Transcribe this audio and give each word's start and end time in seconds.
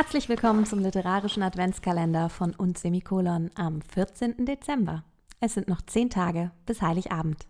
Herzlich 0.00 0.28
willkommen 0.28 0.64
zum 0.64 0.78
literarischen 0.78 1.42
Adventskalender 1.42 2.28
von 2.28 2.54
und 2.54 2.78
Semikolon 2.78 3.50
am 3.56 3.82
14. 3.82 4.46
Dezember. 4.46 5.02
Es 5.40 5.54
sind 5.54 5.66
noch 5.66 5.82
zehn 5.82 6.08
Tage 6.08 6.52
bis 6.66 6.80
Heiligabend. 6.82 7.48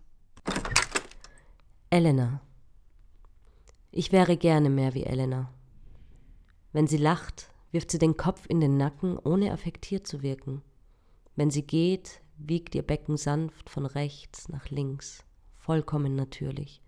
Elena. 1.91 2.41
Ich 3.91 4.11
wäre 4.11 4.35
gerne 4.35 4.71
mehr 4.71 4.95
wie 4.95 5.03
Elena. 5.03 5.53
Wenn 6.73 6.87
sie 6.87 6.97
lacht, 6.97 7.51
wirft 7.71 7.91
sie 7.91 7.99
den 7.99 8.17
Kopf 8.17 8.47
in 8.47 8.59
den 8.59 8.77
Nacken, 8.77 9.19
ohne 9.19 9.51
affektiert 9.51 10.07
zu 10.07 10.23
wirken. 10.23 10.63
Wenn 11.35 11.51
sie 11.51 11.67
geht, 11.67 12.19
wiegt 12.39 12.73
ihr 12.73 12.81
Becken 12.81 13.17
sanft 13.17 13.69
von 13.69 13.85
rechts 13.85 14.49
nach 14.49 14.71
links, 14.71 15.23
vollkommen 15.59 16.15
natürlich. 16.15 16.81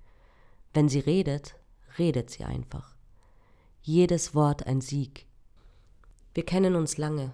Wenn 0.73 0.89
sie 0.89 1.01
redet, 1.01 1.53
redet 1.99 2.31
sie 2.31 2.45
einfach. 2.45 2.95
Jedes 3.83 4.33
Wort 4.33 4.65
ein 4.65 4.81
Sieg. 4.81 5.27
Wir 6.33 6.45
kennen 6.45 6.75
uns 6.75 6.97
lange. 6.97 7.33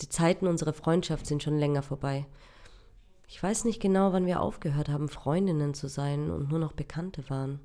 Die 0.00 0.08
Zeiten 0.08 0.46
unserer 0.46 0.72
Freundschaft 0.72 1.26
sind 1.26 1.42
schon 1.42 1.58
länger 1.58 1.82
vorbei. 1.82 2.26
Ich 3.26 3.42
weiß 3.42 3.64
nicht 3.64 3.80
genau, 3.80 4.12
wann 4.12 4.26
wir 4.26 4.40
aufgehört 4.40 4.88
haben, 4.88 5.08
Freundinnen 5.08 5.74
zu 5.74 5.88
sein 5.88 6.30
und 6.30 6.50
nur 6.50 6.60
noch 6.60 6.72
Bekannte 6.72 7.28
waren. 7.30 7.60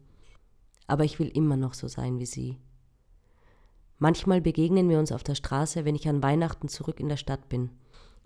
Aber 0.88 1.04
ich 1.04 1.20
will 1.20 1.28
immer 1.28 1.58
noch 1.58 1.74
so 1.74 1.88
sein 1.88 2.20
wie 2.20 2.26
sie. 2.26 2.58
Manchmal 4.00 4.42
begegnen 4.42 4.90
wir 4.90 4.98
uns 4.98 5.12
auf 5.12 5.24
der 5.24 5.36
Straße, 5.36 5.86
wenn 5.86 5.96
ich 5.96 6.08
an 6.08 6.24
Weihnachten 6.24 6.70
zurück 6.70 7.00
in 7.00 7.10
der 7.10 7.18
Stadt 7.18 7.50
bin. 7.50 7.70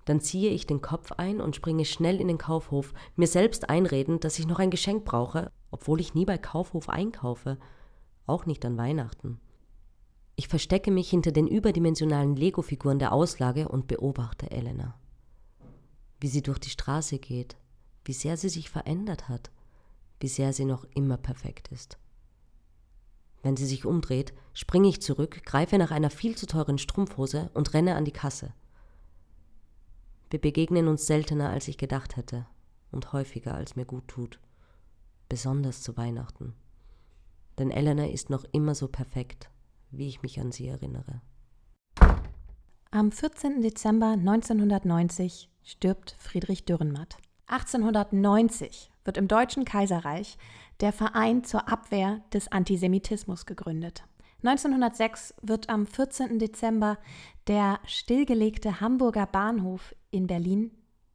Dann 0.06 0.22
ziehe 0.22 0.52
ich 0.52 0.68
den 0.68 0.82
Kopf 0.82 1.12
ein 1.14 1.42
und 1.42 1.56
springe 1.56 1.86
schnell 1.86 2.22
in 2.22 2.28
den 2.28 2.38
Kaufhof, 2.38 2.94
mir 3.16 3.28
selbst 3.28 3.70
einredend, 3.70 4.24
dass 4.24 4.40
ich 4.40 4.48
noch 4.48 4.60
ein 4.60 4.72
Geschenk 4.72 5.04
brauche, 5.04 5.52
obwohl 5.70 6.00
ich 6.00 6.14
nie 6.14 6.26
bei 6.26 6.38
Kaufhof 6.38 6.90
einkaufe, 6.90 7.58
auch 8.26 8.46
nicht 8.46 8.64
an 8.66 8.78
Weihnachten. 8.78 9.40
Ich 10.42 10.48
verstecke 10.48 10.90
mich 10.90 11.08
hinter 11.08 11.32
den 11.32 11.48
überdimensionalen 11.48 12.36
Lego-Figuren 12.36 12.98
der 12.98 13.14
Auslage 13.14 13.68
und 13.68 13.86
beobachte 13.86 14.50
Elena. 14.50 15.00
Wie 16.20 16.30
sie 16.30 16.42
durch 16.42 16.58
die 16.58 16.72
Straße 16.72 17.20
geht, 17.20 17.58
wie 18.06 18.14
sehr 18.14 18.38
sie 18.38 18.50
sich 18.50 18.72
verändert 18.72 19.30
hat, 19.30 19.52
wie 20.20 20.28
sehr 20.28 20.52
sie 20.52 20.66
noch 20.66 20.84
immer 20.96 21.18
perfekt 21.18 21.68
ist. 21.68 22.00
Wenn 23.44 23.56
sie 23.56 23.68
sich 23.68 23.86
umdreht, 23.86 24.34
springe 24.56 24.88
ich 24.88 25.00
zurück, 25.00 25.44
greife 25.46 25.78
nach 25.78 25.92
einer 25.92 26.10
viel 26.10 26.36
zu 26.36 26.48
teuren 26.48 26.80
Strumpfhose 26.80 27.52
und 27.54 27.76
renne 27.76 27.94
an 27.94 28.06
die 28.06 28.12
Kasse. 28.12 28.52
Wir 30.32 30.42
begegnen 30.42 30.88
uns 30.88 31.06
seltener, 31.06 31.52
als 31.52 31.68
ich 31.68 31.78
gedacht 31.78 32.18
hätte 32.18 32.48
und 32.92 33.14
häufiger, 33.14 33.54
als 33.54 33.76
mir 33.76 33.86
gut 33.86 34.08
tut. 34.08 34.40
Besonders 35.30 35.84
zu 35.84 35.98
Weihnachten. 35.98 36.56
Denn 37.60 37.70
Elena 37.70 38.08
ist 38.08 38.32
noch 38.32 38.44
immer 38.52 38.74
so 38.74 38.88
perfekt, 38.88 39.51
wie 39.92 40.08
ich 40.08 40.22
mich 40.22 40.40
an 40.40 40.52
sie 40.52 40.68
erinnere. 40.68 41.22
Am 42.92 43.12
14. 43.12 43.62
Dezember 43.62 44.12
1990 44.12 45.50
stirbt 45.64 46.16
Friedrich 46.20 46.66
Dürrenmatt. 46.66 47.18
1890 47.48 48.92
wird 49.04 49.18
im 49.18 49.28
Deutschen 49.28 49.66
Kaiserreich 49.66 50.38
der 50.80 50.94
Verein 50.94 51.44
zur 51.44 51.70
Abwehr 51.70 52.22
des 52.34 52.52
Antisemitismus 52.52 53.46
gegründet. 53.46 54.04
1906 54.44 55.36
wird 55.42 55.70
am 55.70 55.86
14. 55.86 56.40
Dezember 56.40 56.98
der 57.48 57.80
stillgelegte 57.86 58.82
Hamburger 58.82 59.28
Bahnhof 59.28 59.94
in 60.10 60.28
Berlin 60.28 60.72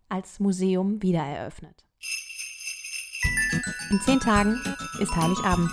als 0.08 0.38
Museum 0.38 1.02
wiedereröffnet. 1.02 1.84
In 3.90 4.00
zehn 4.00 4.20
Tagen 4.20 4.60
ist 5.00 5.14
Heiligabend. 5.14 5.70